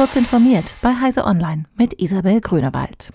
Kurz 0.00 0.16
informiert 0.16 0.72
bei 0.80 0.94
Heise 0.98 1.26
Online 1.26 1.64
mit 1.76 2.00
Isabel 2.00 2.40
Grünewald. 2.40 3.12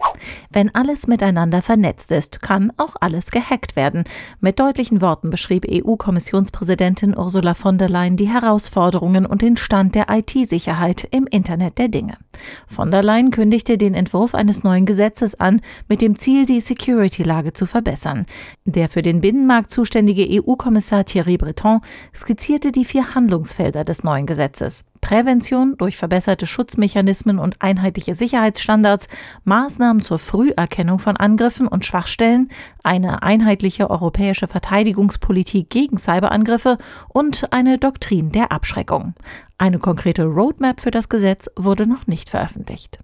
Wenn 0.52 0.74
alles 0.76 1.08
miteinander 1.08 1.64
vernetzt 1.64 2.12
ist, 2.12 2.44
kann 2.44 2.72
auch 2.78 2.96
alles 3.00 3.32
gehackt 3.32 3.76
werden. 3.76 4.04
Mit 4.40 4.60
deutlichen 4.60 5.02
Worten 5.02 5.32
beschrieb 5.32 5.66
EU-Kommissionspräsidentin 5.68 7.18
Ursula 7.18 7.56
von 7.56 7.80
der 7.80 7.90
Leyen 7.90 8.18
die 8.18 8.28
Herausforderungen 8.28 9.26
und 9.26 9.42
den 9.42 9.58
Stand 9.58 9.96
der 9.96 10.12
IT-Sicherheit 10.12 11.08
im 11.10 11.26
Internet 11.26 11.80
der 11.80 11.88
Dinge. 11.88 12.20
Von 12.68 12.92
der 12.92 13.02
Leyen 13.02 13.32
kündigte 13.32 13.80
den 13.80 13.96
Entwurf 13.96 14.36
eines 14.36 14.64
neuen 14.64 14.86
Gesetzes 14.86 15.40
an, 15.40 15.62
mit 15.90 16.02
dem 16.02 16.20
Ziel, 16.20 16.46
die 16.46 16.62
Security-Lage 16.62 17.54
zu 17.54 17.66
verbessern. 17.66 18.28
Der 18.64 18.90
für 18.90 19.02
den 19.02 19.22
Binnenmarkt 19.22 19.72
zuständige 19.72 20.28
EU-Kommissar 20.30 21.06
Thierry 21.06 21.38
Breton 21.38 21.82
skizzierte 22.16 22.72
die 22.72 22.86
vier 22.86 23.16
Handlungsfelder 23.16 23.84
des 23.84 24.04
neuen 24.04 24.28
Gesetzes. 24.28 24.84
Prävention 25.06 25.78
durch 25.78 25.98
verbesserte 25.98 26.48
Schutzmechanismen 26.48 27.38
und 27.38 27.62
einheitliche 27.62 28.16
Sicherheitsstandards, 28.16 29.08
Maßnahmen 29.44 30.02
zur 30.02 30.18
Früherkennung 30.18 30.98
von 30.98 31.16
Angriffen 31.16 31.68
und 31.68 31.86
Schwachstellen, 31.86 32.50
eine 32.82 33.22
einheitliche 33.22 33.92
europäische 33.92 34.48
Verteidigungspolitik 34.48 35.70
gegen 35.70 36.00
Cyberangriffe 36.00 36.80
und 37.08 37.54
eine 37.54 37.78
Doktrin 37.78 38.32
der 38.32 38.52
Abschreckung. 38.52 39.14
Eine 39.60 39.78
konkrete 39.78 40.24
Roadmap 40.24 40.82
für 40.82 40.90
das 40.90 41.08
Gesetz 41.08 41.52
wurde 41.56 41.86
noch 41.86 42.08
nicht 42.08 42.32
veröffentlicht. 42.32 42.98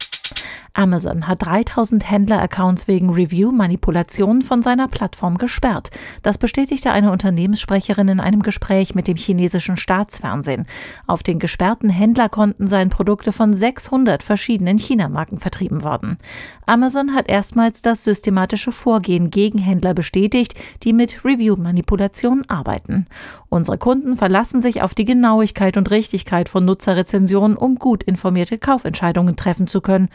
Amazon 0.81 1.27
hat 1.27 1.45
3000 1.45 2.09
Händler-Accounts 2.09 2.88
wegen 2.88 3.12
Review-Manipulationen 3.12 4.41
von 4.41 4.63
seiner 4.63 4.88
Plattform 4.88 5.38
gesperrt. 5.38 5.91
Das 6.23 6.40
bestätigte 6.40 6.91
eine 6.91 7.12
Unternehmenssprecherin 7.12 8.07
in 8.07 8.20
einem 8.20 8.41
Gespräch 8.41 8.95
mit 8.95 9.07
dem 9.07 9.16
chinesischen 9.16 9.77
Staatsfernsehen. 9.77 10.66
Auf 11.05 11.21
den 11.21 11.38
gesperrten 11.38 11.91
Händlerkonten 11.91 12.67
seien 12.67 12.90
Produkte 12.90 13.31
von 13.31 13.54
600 13.54 14.23
verschiedenen 14.23 14.80
China-Marken 14.80 15.38
vertrieben 15.38 15.84
worden. 15.84 16.18
Amazon 16.65 17.13
hat 17.13 17.29
erstmals 17.29 17.84
das 17.84 18.04
systematische 18.04 18.71
Vorgehen 18.71 19.29
gegen 19.29 19.60
Händler 19.60 19.93
bestätigt, 19.93 20.55
die 20.82 20.93
mit 20.93 21.23
Review-Manipulationen 21.23 22.49
arbeiten. 22.49 23.05
Unsere 23.49 23.77
Kunden 23.77 24.16
verlassen 24.16 24.62
sich 24.62 24.82
auf 24.82 24.95
die 24.95 25.05
Genauigkeit 25.05 25.77
und 25.77 25.91
Richtigkeit 25.91 26.49
von 26.49 26.66
Nutzerrezensionen, 26.66 27.55
um 27.55 27.76
gut 27.76 28.01
informierte 28.01 28.57
Kaufentscheidungen 28.57 29.35
treffen 29.35 29.68
zu 29.68 29.82
können, 29.82 30.10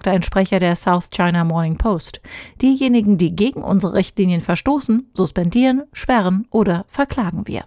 sagte 0.00 0.12
ein 0.12 0.22
Sprecher 0.22 0.60
der 0.60 0.76
South 0.76 1.10
China 1.10 1.44
Morning 1.44 1.76
Post. 1.76 2.22
Diejenigen, 2.62 3.18
die 3.18 3.36
gegen 3.36 3.62
unsere 3.62 3.92
Richtlinien 3.92 4.40
verstoßen, 4.40 5.10
suspendieren, 5.12 5.82
sperren 5.92 6.46
oder 6.50 6.86
verklagen 6.88 7.46
wir. 7.46 7.64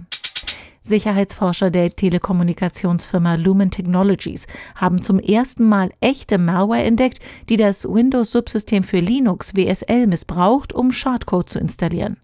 Sicherheitsforscher 0.84 1.72
der 1.72 1.92
Telekommunikationsfirma 1.92 3.36
Lumen 3.36 3.72
Technologies 3.72 4.48
haben 4.76 5.02
zum 5.02 5.18
ersten 5.18 5.64
Mal 5.64 5.92
echte 6.02 6.38
Malware 6.38 6.84
entdeckt, 6.84 7.20
die 7.48 7.56
das 7.56 7.86
Windows-Subsystem 7.86 8.84
für 8.84 9.00
Linux 9.00 9.56
WSL 9.56 10.08
missbraucht, 10.08 10.74
um 10.74 10.92
Schadcode 10.92 11.50
zu 11.50 11.60
installieren. 11.60 12.18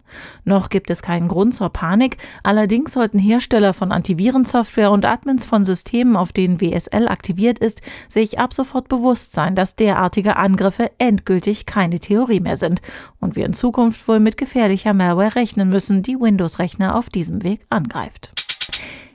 Noch 0.44 0.68
gibt 0.68 0.90
es 0.90 1.00
keinen 1.00 1.28
Grund 1.28 1.54
zur 1.54 1.70
Panik, 1.70 2.18
allerdings 2.42 2.92
sollten 2.92 3.18
Hersteller 3.18 3.72
von 3.72 3.92
Antivirensoftware 3.92 4.90
und 4.90 5.06
Admins 5.06 5.46
von 5.46 5.64
Systemen, 5.64 6.16
auf 6.16 6.32
denen 6.32 6.60
WSL 6.60 7.08
aktiviert 7.08 7.58
ist, 7.58 7.80
sich 8.08 8.38
ab 8.38 8.52
sofort 8.52 8.88
bewusst 8.88 9.32
sein, 9.32 9.54
dass 9.54 9.76
derartige 9.76 10.36
Angriffe 10.36 10.90
endgültig 10.98 11.64
keine 11.64 11.98
Theorie 11.98 12.40
mehr 12.40 12.56
sind 12.56 12.82
und 13.20 13.36
wir 13.36 13.46
in 13.46 13.54
Zukunft 13.54 14.06
wohl 14.06 14.20
mit 14.20 14.36
gefährlicher 14.36 14.92
Malware 14.92 15.34
rechnen 15.34 15.70
müssen, 15.70 16.02
die 16.02 16.20
Windows-Rechner 16.20 16.94
auf 16.94 17.08
diesem 17.08 17.42
Weg 17.42 17.60
angreift. 17.70 18.34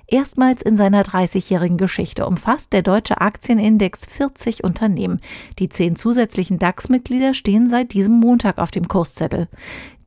Erstmals 0.08 0.61
in 0.61 0.75
seiner 0.75 1.03
30-jährigen 1.03 1.78
Geschichte 1.78 2.28
umfasst 2.28 2.73
der 2.73 2.84
deutsche 2.84 3.22
Aktienindex 3.22 4.06
40 4.06 4.64
Unternehmen. 4.64 5.20
Die 5.58 5.70
zehn 5.70 5.95
zusätzlichen 5.95 6.59
DAX-Mitglieder 6.59 7.34
stehen 7.34 7.67
seit 7.67 7.94
diesem 7.94 8.20
Montag 8.20 8.59
auf 8.59 8.72
dem 8.72 8.88
Kurszettel. 8.88 9.47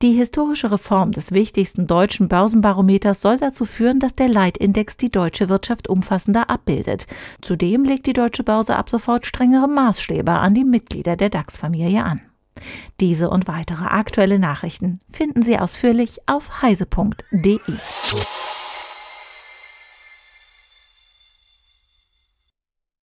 Die 0.01 0.13
historische 0.13 0.71
Reform 0.71 1.11
des 1.11 1.33
wichtigsten 1.33 1.89
deutschen 1.89 2.29
Börsenbarometers 2.29 3.21
soll 3.21 3.39
dazu 3.39 3.65
führen, 3.65 3.99
dass 3.99 4.15
der 4.15 4.29
Leitindex 4.29 4.97
die 4.97 5.11
deutsche 5.11 5.49
Wirtschaft 5.49 5.89
umfassender 5.89 6.49
abbildet. 6.49 7.09
Zudem 7.43 7.83
legt 7.83 8.07
die 8.07 8.13
deutsche 8.13 8.45
Börse 8.45 8.77
ab 8.77 8.91
sofort 8.91 9.27
strengere 9.27 9.67
Maßstäbe 9.67 10.31
an 10.31 10.55
die 10.55 10.65
Mitglieder 10.65 11.17
der 11.17 11.31
DAX-Familie 11.31 12.05
an. 12.05 12.21
Diese 13.01 13.31
und 13.31 13.49
weitere 13.49 13.85
aktuelle 13.85 14.39
Nachrichten 14.39 15.01
finden 15.11 15.43
Sie 15.43 15.59
ausführlich 15.59 16.21
auf 16.27 16.63
heise.de. 16.63 17.59